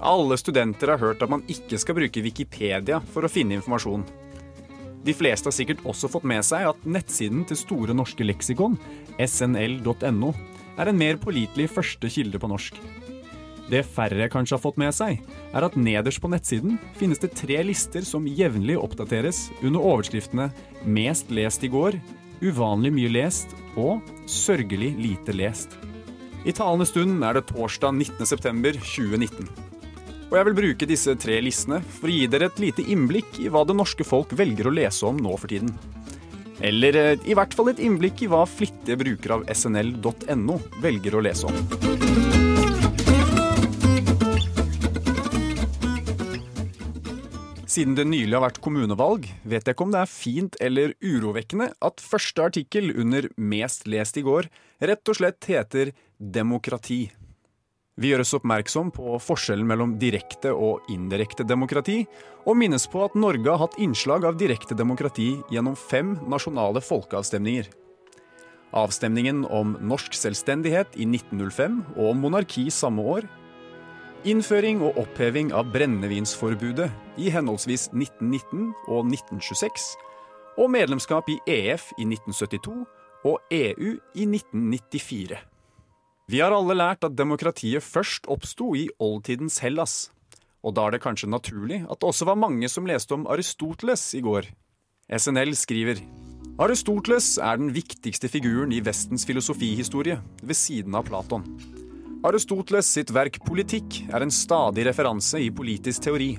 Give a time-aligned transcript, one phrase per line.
[0.00, 4.02] Alle studenter har hørt at man ikke skal bruke Wikipedia for å finne informasjon.
[5.06, 8.74] De fleste har sikkert også fått med seg at nettsiden til Store norske leksikon,
[9.20, 10.32] snl.no,
[10.80, 12.76] er en mer pålitelig første kilde på norsk.
[13.70, 15.20] Det færre kanskje har fått med seg,
[15.54, 20.50] er at nederst på nettsiden finnes det tre lister som jevnlig oppdateres under overskriftene
[20.84, 22.00] 'Mest lest i går',
[22.40, 25.76] 'Uvanlig mye lest' og 'Sørgelig lite lest'.
[26.48, 29.48] I talende stund er det torsdag 19.9.2019.
[30.30, 33.50] Og jeg vil bruke disse tre listene for å gi dere et lite innblikk i
[33.52, 35.74] hva det norske folk velger å lese om nå for tiden.
[36.60, 41.24] Eller eh, i hvert fall et innblikk i hva flittige brukere av snl.no velger å
[41.24, 42.49] lese om.
[47.70, 51.68] Siden det nylig har vært kommunevalg, vet jeg ikke om det er fint eller urovekkende
[51.86, 54.48] at første artikkel under Mest lest i går
[54.90, 57.04] rett og slett heter Demokrati.
[58.00, 62.00] Vi gjøres oppmerksom på forskjellen mellom direkte og indirekte demokrati,
[62.42, 67.68] og minnes på at Norge har hatt innslag av direkte demokrati gjennom fem nasjonale folkeavstemninger.
[68.74, 73.30] Avstemningen om norsk selvstendighet i 1905 og om monarki samme år.
[74.28, 79.86] Innføring og oppheving av brennevinsforbudet i henholdsvis 1919 og 1926.
[80.60, 82.74] Og medlemskap i EF i 1972
[83.24, 85.40] og EU i 1994.
[86.28, 90.10] Vi har alle lært at demokratiet først oppsto i oldtidens Hellas.
[90.60, 94.04] Og da er det kanskje naturlig at det også var mange som leste om Aristoteles
[94.20, 94.52] i går.
[95.16, 96.04] SNL skriver
[96.60, 101.79] Aristoteles er den viktigste figuren i Vestens filosofihistorie, ved siden av Platon.
[102.20, 106.34] Aristoteles sitt verk Politikk er en stadig referanse i politisk teori.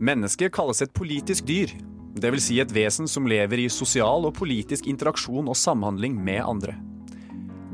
[0.00, 1.74] Mennesket kalles et politisk dyr,
[2.16, 2.46] dvs.
[2.46, 6.78] Si et vesen som lever i sosial og politisk interaksjon og samhandling med andre.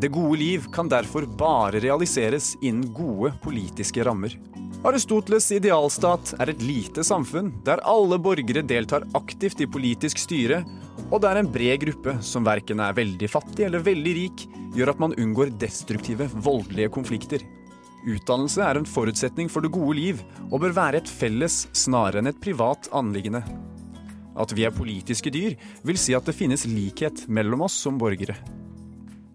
[0.02, 4.34] Det gode liv kan derfor bare realiseres innen gode politiske rammer.
[4.82, 10.64] Aristoteles' idealstat er et lite samfunn der alle borgere deltar aktivt i politisk styre,
[11.12, 14.94] og det er en bred gruppe som verken er veldig fattig eller veldig rik, gjør
[14.94, 17.44] at man unngår destruktive, voldelige konflikter.
[18.08, 22.32] Utdannelse er en forutsetning for det gode liv, og bør være et felles snarere enn
[22.32, 23.42] et privat anliggende.
[24.32, 28.38] At vi er politiske dyr, vil si at det finnes likhet mellom oss som borgere.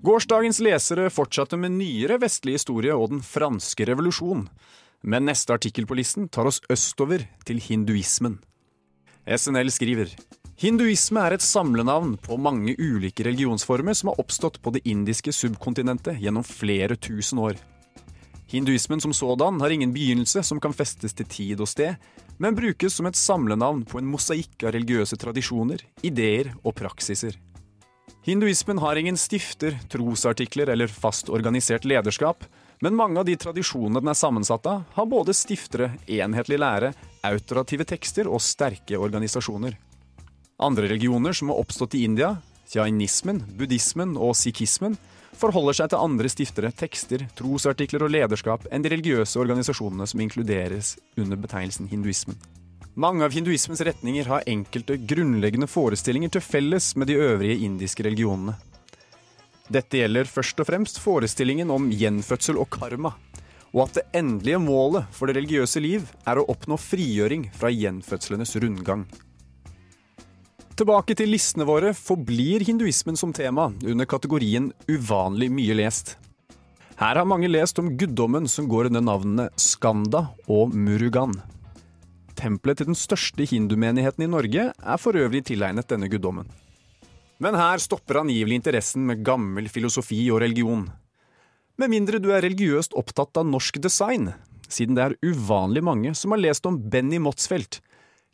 [0.07, 4.47] Gårsdagens lesere fortsatte med nyere vestlig historie og den franske revolusjon.
[5.05, 8.39] Men neste artikkel på listen tar oss østover, til hinduismen.
[9.27, 10.13] SNL skriver
[10.57, 16.17] Hinduisme er et samlenavn på mange ulike religionsformer som har oppstått på det indiske subkontinentet
[16.17, 17.59] gjennom flere tusen år.
[18.49, 21.93] Hinduismen som sådan har ingen begynnelse som kan festes til tid og sted,
[22.41, 27.37] men brukes som et samlenavn på en mosaikk av religiøse tradisjoner, ideer og praksiser.
[28.25, 32.49] Hinduismen har ingen stifter, trosartikler eller fast organisert lederskap,
[32.81, 36.95] men mange av de tradisjonene den er sammensatt av, har både stiftere, enhetlig lære,
[37.29, 39.77] autorative tekster og sterke organisasjoner.
[40.57, 42.37] Andre religioner som har oppstått i India,
[42.73, 44.95] jainismen, buddhismen og sikhismen,
[45.37, 50.95] forholder seg til andre stiftere, tekster, trosartikler og lederskap enn de religiøse organisasjonene som inkluderes
[51.17, 52.39] under betegnelsen hinduismen.
[52.97, 58.57] Mange av hinduismens retninger har enkelte grunnleggende forestillinger til felles med de øvrige indiske religionene.
[59.69, 63.13] Dette gjelder først og fremst forestillingen om gjenfødsel og karma,
[63.75, 68.57] og at det endelige målet for det religiøse liv er å oppnå frigjøring fra gjenfødslenes
[68.63, 69.05] rundgang.
[70.77, 76.11] Tilbake til listene våre forblir hinduismen som tema under kategorien uvanlig mye lest.
[76.99, 81.33] Her har mange lest om guddommen som går under navnene Skanda og Murugan.
[82.37, 86.45] Tempelet til den største hindumenigheten i Norge er for øvrig tilegnet denne guddommen.
[87.41, 90.85] Men her stopper angivelig interessen med gammel filosofi og religion.
[91.81, 94.29] Med mindre du er religiøst opptatt av norsk design,
[94.69, 97.81] siden det er uvanlig mange som har lest om Benny Motsfeldt,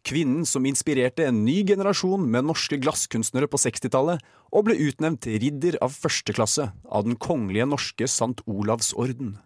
[0.06, 4.22] kvinnen som inspirerte en ny generasjon med norske glasskunstnere på 60-tallet,
[4.54, 8.44] og ble utnevnt ridder av første klasse av Den kongelige norske St.
[8.46, 9.38] Olavs orden.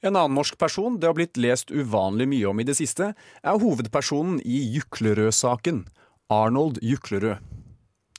[0.00, 3.12] En annen norsk person det har blitt lest uvanlig mye om i det siste,
[3.42, 5.84] er hovedpersonen i Juklerød-saken,
[6.30, 7.42] Arnold Juklerød.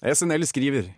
[0.04, 0.92] SNL skriver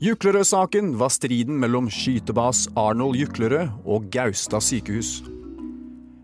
[0.00, 5.20] Juklerød-saken var striden mellom skytebas Arnold Juklerød og Gaustad sykehus.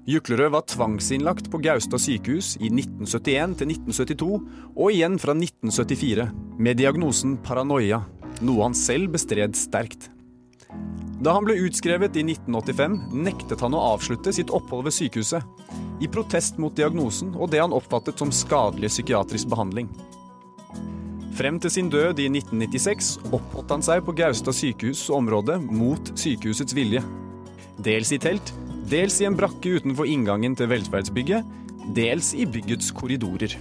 [0.06, 4.36] Juklerød var tvangsinnlagt på Gaustad sykehus i 1971 til 1972,
[4.78, 6.26] og igjen fra 1974,
[6.62, 8.04] med diagnosen paranoia,
[8.46, 10.06] noe han selv bestred sterkt.
[11.18, 15.42] Da han ble utskrevet i 1985, nektet han å avslutte sitt opphold ved sykehuset,
[15.98, 19.88] i protest mot diagnosen og det han oppfattet som skadelig psykiatrisk behandling.
[21.34, 26.76] Frem til sin død i 1996 oppholdt han seg på Gaustad sykehus område mot sykehusets
[26.78, 27.02] vilje.
[27.82, 28.54] Dels i telt,
[28.90, 31.46] dels i en brakke utenfor inngangen til velferdsbygget,
[31.96, 33.56] dels i byggets korridorer.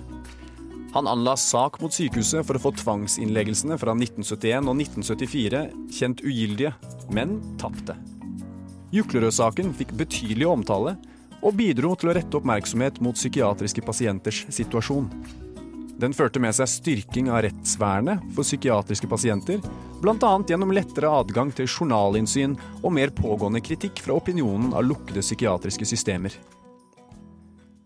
[0.95, 5.63] Han anla sak mot sykehuset for å få tvangsinnleggelsene fra 1971 og 1974
[5.97, 6.71] kjent ugyldige,
[7.11, 7.97] men tapte.
[8.95, 10.95] Juklerød-saken fikk betydelig omtale
[11.41, 15.09] og bidro til å rette oppmerksomhet mot psykiatriske pasienters situasjon.
[15.95, 19.61] Den førte med seg styrking av rettsvernet for psykiatriske pasienter,
[20.03, 20.31] bl.a.
[20.49, 26.35] gjennom lettere adgang til journalinnsyn og mer pågående kritikk fra opinionen av lukkede psykiatriske systemer.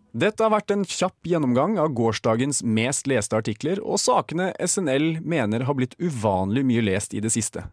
[0.10, 5.68] Dette har vært en kjapp gjennomgang av gårsdagens mest leste artikler og sakene SNL mener
[5.70, 7.68] har blitt uvanlig mye lest i det siste.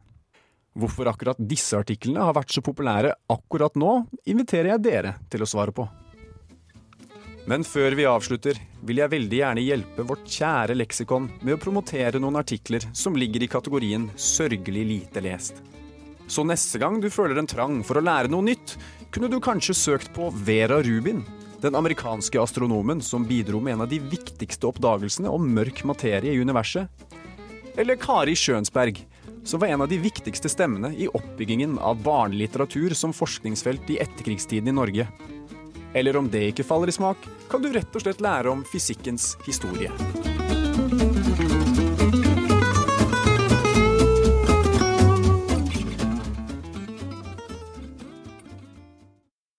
[0.77, 5.49] Hvorfor akkurat disse artiklene har vært så populære akkurat nå, inviterer jeg dere til å
[5.49, 5.89] svare på.
[7.47, 12.19] Men før vi avslutter, vil jeg veldig gjerne hjelpe vårt kjære leksikon med å promotere
[12.19, 15.61] noen artikler som ligger i kategorien sørgelig lite lest.
[16.27, 18.75] Så neste gang du føler en trang for å lære noe nytt,
[19.15, 21.23] kunne du kanskje søkt på Vera Rubin,
[21.63, 26.43] den amerikanske astronomen som bidro med en av de viktigste oppdagelsene om mørk materie i
[26.43, 26.91] universet.
[27.79, 28.99] Eller Kari Schønsberg,
[29.47, 34.75] som var en av de viktigste stemmene i oppbyggingen av barnelitteratur som forskningsfelt i etterkrigstiden
[34.75, 35.07] i Norge.
[35.97, 39.33] Eller om det ikke faller i smak, kan du rett og slett lære om fysikkens
[39.47, 39.89] historie.